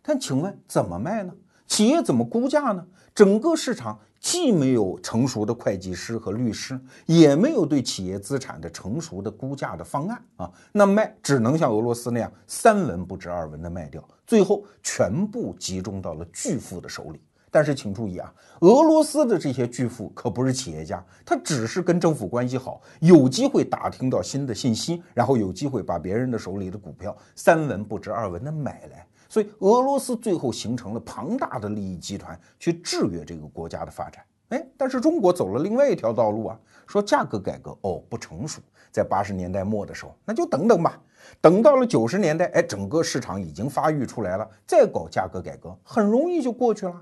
[0.00, 1.32] 但请问怎么卖呢？
[1.66, 2.86] 企业怎么估价呢？
[3.14, 3.98] 整个市场。
[4.20, 17.20] 既没有成熟的会计师和律师，也没有对企业资产的成熟的估价的方案啊，那卖只能像俄罗斯那样三文不值二文的卖掉，最后全部集中到了巨富的手里。
[17.50, 29.06] 但是请注意啊，俄罗斯的这些巨富可不是企业家，他只是跟政府关系好，有机会打听到新的信息，然后有机会把别人的手里的股票三文不值二文的买来。
[29.38, 34.20] 所以俄罗斯最后形成了庞大的利益集团，去制约这个国家的发展。
[34.48, 36.58] 哎，但是中国走了另外一条道路啊，
[36.88, 38.60] 说价格改革哦不成熟，
[38.90, 41.00] 在八十年代末的时候，那就等等吧。
[41.40, 47.00] 等到了九十年代，哎，整个市场已经发育出来了，再搞价格改革很容易就过去了。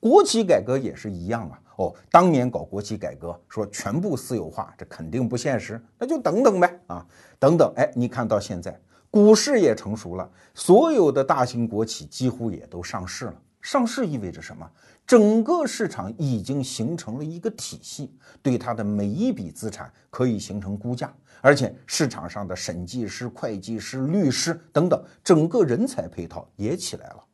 [0.00, 1.60] 国企改革也是一样啊。
[1.76, 7.06] 哦，当年搞国企改革，说全部私有化，这肯定不现实，那就等等呗啊，
[7.38, 7.70] 等等。
[7.76, 8.74] 哎，你看到现在。
[9.14, 13.34] 股市也成熟了，所有的大型国企几乎也都上市了。
[13.62, 14.68] 上市意味着什么？
[15.06, 18.12] 整个市场已经形成了一个体系，
[18.42, 27.24] 对它的每一笔资产可以形成估价，而且市场上的审计师、会计师、律师等等，整个人才配套也起来了。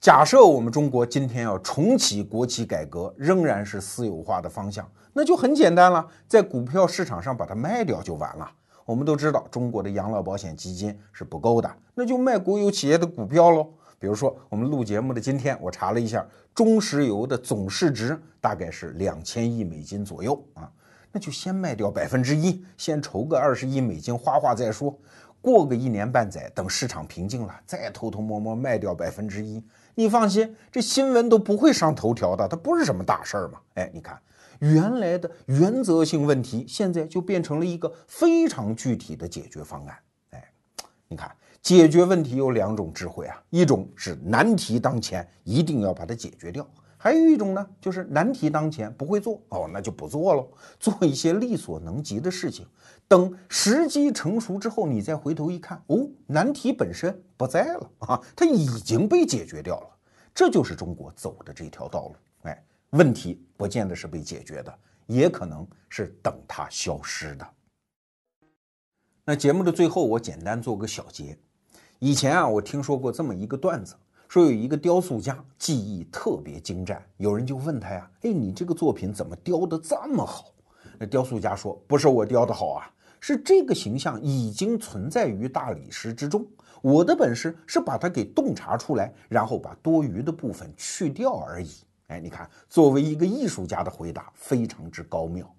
[0.00, 8.50] 假设我们中国今天要重启国企改革，仍然是私有化的方向，那就很简单了，在股票市场上把它卖掉就完了。
[8.88, 13.68] 我们都知道中国的养老保险基金是不够的，那就卖国有企业的股票喽。
[13.98, 20.72] 比如说，我们录节目的今天，我查了一下，中石油的总市值大概是两千亿美金左右啊，
[21.12, 24.98] 那就先卖掉百分之一，先筹个二十亿美金花花再说。
[25.42, 29.62] 过个一年半载，等市场平静了，再偷偷摸摸卖掉百分之一。
[29.96, 33.60] 你放心，这新闻都不会上头条的，它不是什么大事儿嘛。
[33.74, 34.18] 哎，你看，
[34.60, 39.98] 原来的原则性问题，现在就变成了一个非常具体的解决方案。
[40.30, 40.52] 哎，
[41.08, 41.30] 你看。
[41.60, 46.62] 解决问题有两种智慧啊，一种是难题当前，一定要把它解决掉；
[46.96, 50.48] 还有一种呢，就是难题当前不会做哦，那就不做喽，
[50.78, 52.64] 做一些力所能及的事情。
[53.08, 59.88] 等时机成熟之后，你再回头一看，哦，难题本身不在了啊，它已经被解决掉了。
[60.32, 62.14] 这就是中国走的这条道路。
[62.90, 67.46] 问题不见得是被解决的，也可能是等它消失的。
[69.24, 71.38] 那节目的最后，我简单做个小结。
[71.98, 73.94] 以前啊，我听说过这么一个段子，
[74.26, 80.46] 说有一个雕塑家技艺特别精湛，有人就问他呀：“哎，你这个作品怎么雕得这么好？”
[80.98, 86.46] 那雕塑家说：“不是我雕的好啊，是这个形象已经存在于大理石之中，
[86.80, 91.68] 我的本事是把它给洞察出来，然后把多余的部分去掉而已。”
[92.08, 95.54] 哎，你看，作为一个艺术家的回答非常之高妙。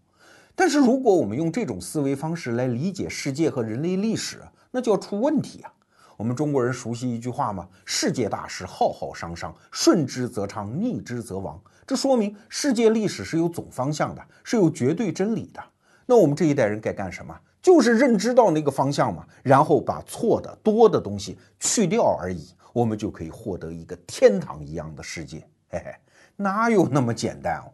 [0.56, 4.42] 但是如果我们用这种思维方式来理解世界和人类历史，
[4.72, 5.72] 那就要出问题啊。
[6.18, 7.70] 我们中国人熟悉一句话吗？
[7.86, 11.62] 世界大事浩浩汤汤，顺之则昌，逆之则亡。
[11.86, 15.64] 这说明世界历史是有总方向的，是有绝对真理的。
[16.08, 17.40] 那我们这一代人该干什么？
[17.62, 25.48] 就是认知到那个方向嘛，然后把错的多的东西去掉而已，我们就可以获得一个天堂一样的世界。
[25.70, 25.94] 嘿嘿，
[26.42, 27.68] 哪有那么简单哦？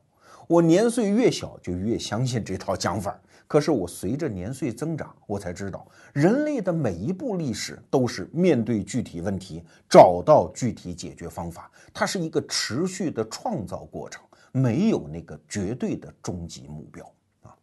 [0.47, 3.15] 我年岁越小，就越相信这套讲法。
[3.47, 11.69] 可是我随着年岁增长，我才知道，人类的每一步历史都是面对具体问题，找到具体解决方法。
[11.93, 17.05] 它是一个持续的创造过程，没有那个绝对的终极目标
[17.43, 17.53] 啊。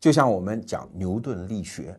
[0.00, 1.94] 就像我们讲牛顿力学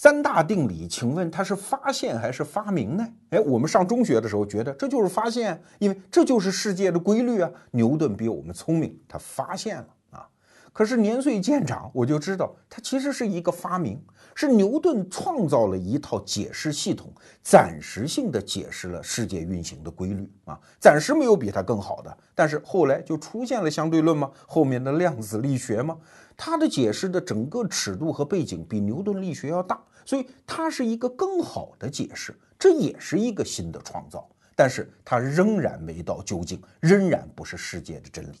[0.00, 3.04] 三大定理，请问它是发现还是发明呢？
[3.30, 7.50] 哎，我们上中学的时候觉得这就是发现，因为这就是世界的规律啊。
[7.72, 10.28] 牛顿比我们聪明，他发现了啊。
[10.72, 14.00] 可是年岁渐长，我就知道它其实是一个发明，
[14.36, 24.30] 是牛顿创造了一套解释系统，暂时性的解释了世界运行的规律啊，暂时没有比它更好的，但是后来就出现了相对论吗？
[24.46, 25.98] 后面的量子力学吗？
[26.36, 29.76] 它的解释的整个尺度和背景比牛顿力学要大，
[30.08, 38.40] 所以它是一个更好的解释，这也是一个新的创造，但是它仍然没到究竟，仍然不是世界的真理。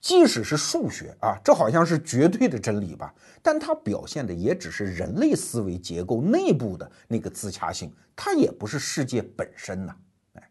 [0.00, 3.12] 即使是数学啊，这好像是绝对的真理吧？
[3.42, 9.96] 但它表现的也只是人类思维结构内部的那个自洽性，它也不是世界本身呐。
[10.34, 10.50] 哎，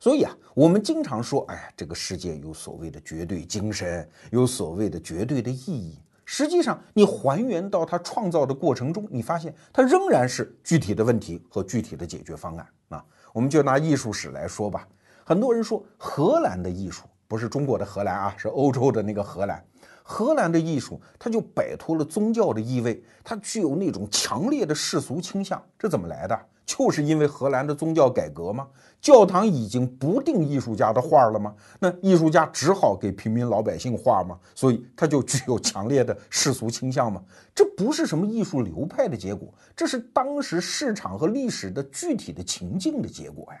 [0.00, 5.98] 所以啊，我们经常说，哎呀，这个世界有所谓的绝对精神，有所谓的绝对的意义。
[6.24, 13.04] 实际上，你还原到它创造的过程中，你发现它仍然是具体的问题和具体的解决方案啊。
[13.32, 14.86] 我们就拿艺术史来说吧，
[15.24, 17.04] 很多人说荷兰的艺术。
[17.26, 19.64] 不是中国的荷兰啊，是欧洲的那个荷兰。
[20.02, 25.62] 荷兰的艺术，它就摆脱了宗教的意味，它具有那种强烈的世俗倾向。
[25.78, 26.38] 这怎么来的？
[26.64, 28.66] 就是因为荷兰的宗教改革吗？
[29.00, 31.52] 教堂已经不定艺术家的画了吗？
[31.80, 34.38] 那艺术家只好给平民老百姓画吗？
[34.54, 37.20] 所以它就具有强烈的世俗倾向吗？
[37.52, 43.60] 这不是什么艺术流派的结果，这是当时市场和历史的具体的情境的结果呀。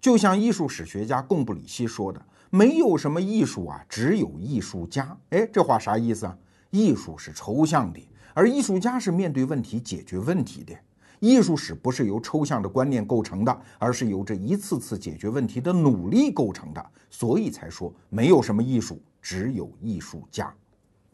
[0.00, 2.20] 就像艺术史学家贡布里希说的。
[2.50, 5.16] 没有什么艺术啊，只有艺术家。
[5.30, 6.36] 哎，这话啥意思啊？
[6.70, 8.00] 艺术是抽象的，
[8.34, 10.74] 而艺术家是面对问题、解决问题的。
[11.20, 16.84] 艺术史不是由抽象的观念构成的，而是由这一次次解决问题的努力构成的。
[17.08, 20.52] 所以才说没有什么艺术，只有艺术家。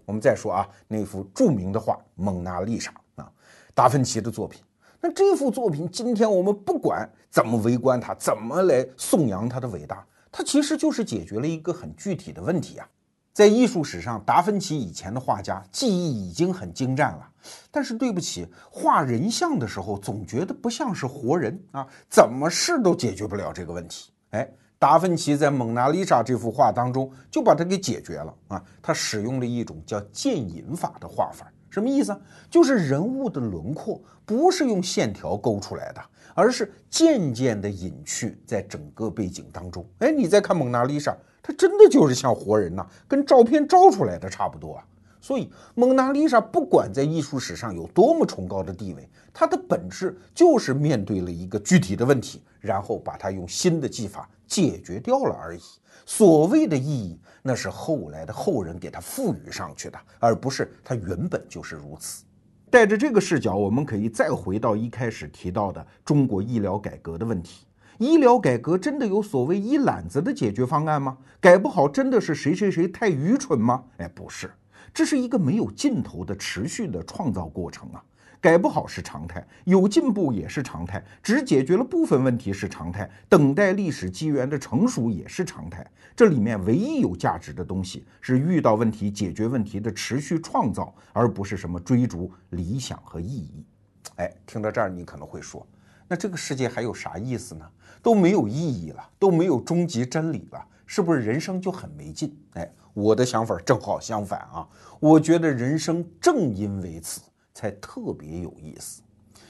[0.05, 2.91] 我们再说啊，那幅著名的画《蒙娜丽莎》
[3.23, 3.31] 啊，
[3.75, 4.63] 达芬奇的作品。
[5.01, 10.07] 那这幅作品，今天我们不管怎么围观它，怎么来颂扬它的伟大。
[10.37, 12.87] 它其实就是解决了一个很具体的问题啊，
[13.33, 17.27] 在艺术史上，达芬奇以前的画家技艺已经很精湛了，
[17.71, 24.11] 但是对不起，画人像的时候总觉得不像是活人啊，怎么试都解决不了这个问题。
[24.33, 24.47] 哎，
[24.79, 31.51] 达芬奇在《蒙娜丽莎》这幅画当中就把它给解决了啊，他使用了一种叫渐隐法的画法。
[31.71, 32.15] 什么意思？
[32.51, 36.03] 就是人物的轮廓不是用线条勾出来的，
[36.37, 39.85] 而是渐渐的隐去在整个背景当中。
[40.01, 44.85] 哎，你再看蒙娜丽莎，她真的就是像活人呐，跟照片照出来的差不多啊。
[45.19, 55.61] 所以，蒙娜丽莎不管在艺术史上有多么崇高的地位，它的本质就是面对了一个具体的问题，然后把它用新的技法解决掉了而已。
[56.05, 62.23] 所谓的意义，那是后来的后人给它赋予上去的，而不是它原本就是如此。
[62.71, 67.65] 带着这个视角，我们可以再回到一开始提到的中国医疗改革的问题。
[67.99, 71.17] 医疗改革真的有所谓一揽子的解决方案吗？
[71.41, 73.85] 改不好真的是谁谁谁太愚蠢吗？
[73.99, 74.51] 哎，不是，
[74.93, 78.03] 这是一个没有尽头的持续的创造过程啊。
[78.47, 85.85] 改不好是常态，有进步也是常态，只解决了部分问题是常态，等待历史机缘的成熟也是常态。
[86.15, 93.67] 这里面唯一有价值的东西是遇到问题解决问题的持续创造，而不是什么追逐理想和意义。
[94.15, 95.67] 哎，听到这儿你可能会说，
[96.07, 97.69] 那这个世界还有啥意思呢？
[98.01, 102.33] 都没有意义了，都没有终极真理了，是不是人生就很没劲？
[102.53, 104.69] 哎，我的想法正好相反啊，
[105.01, 107.21] 我觉得人生正因为此
[107.57, 109.01] 才特别有意思，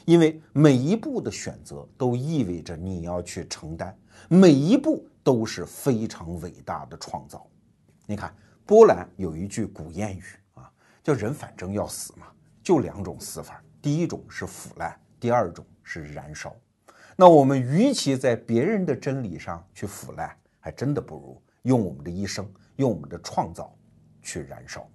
[0.04, 3.92] 因为每一步的选择都意味着你要去承担，
[4.28, 7.44] 每一步都是非常伟大的创造。
[8.06, 8.32] 你看，
[8.64, 10.22] 波兰有一句古谚语
[10.54, 10.70] 啊，
[11.02, 12.28] 叫“人反正要死嘛”，
[12.62, 16.54] 就两种死法，第一种是腐烂，第二种是燃烧。
[17.16, 23.76] 那我们与其在别人的真理上去腐烂，还真的不如用我们的一生，用我们的创造
[24.22, 24.88] 去燃烧。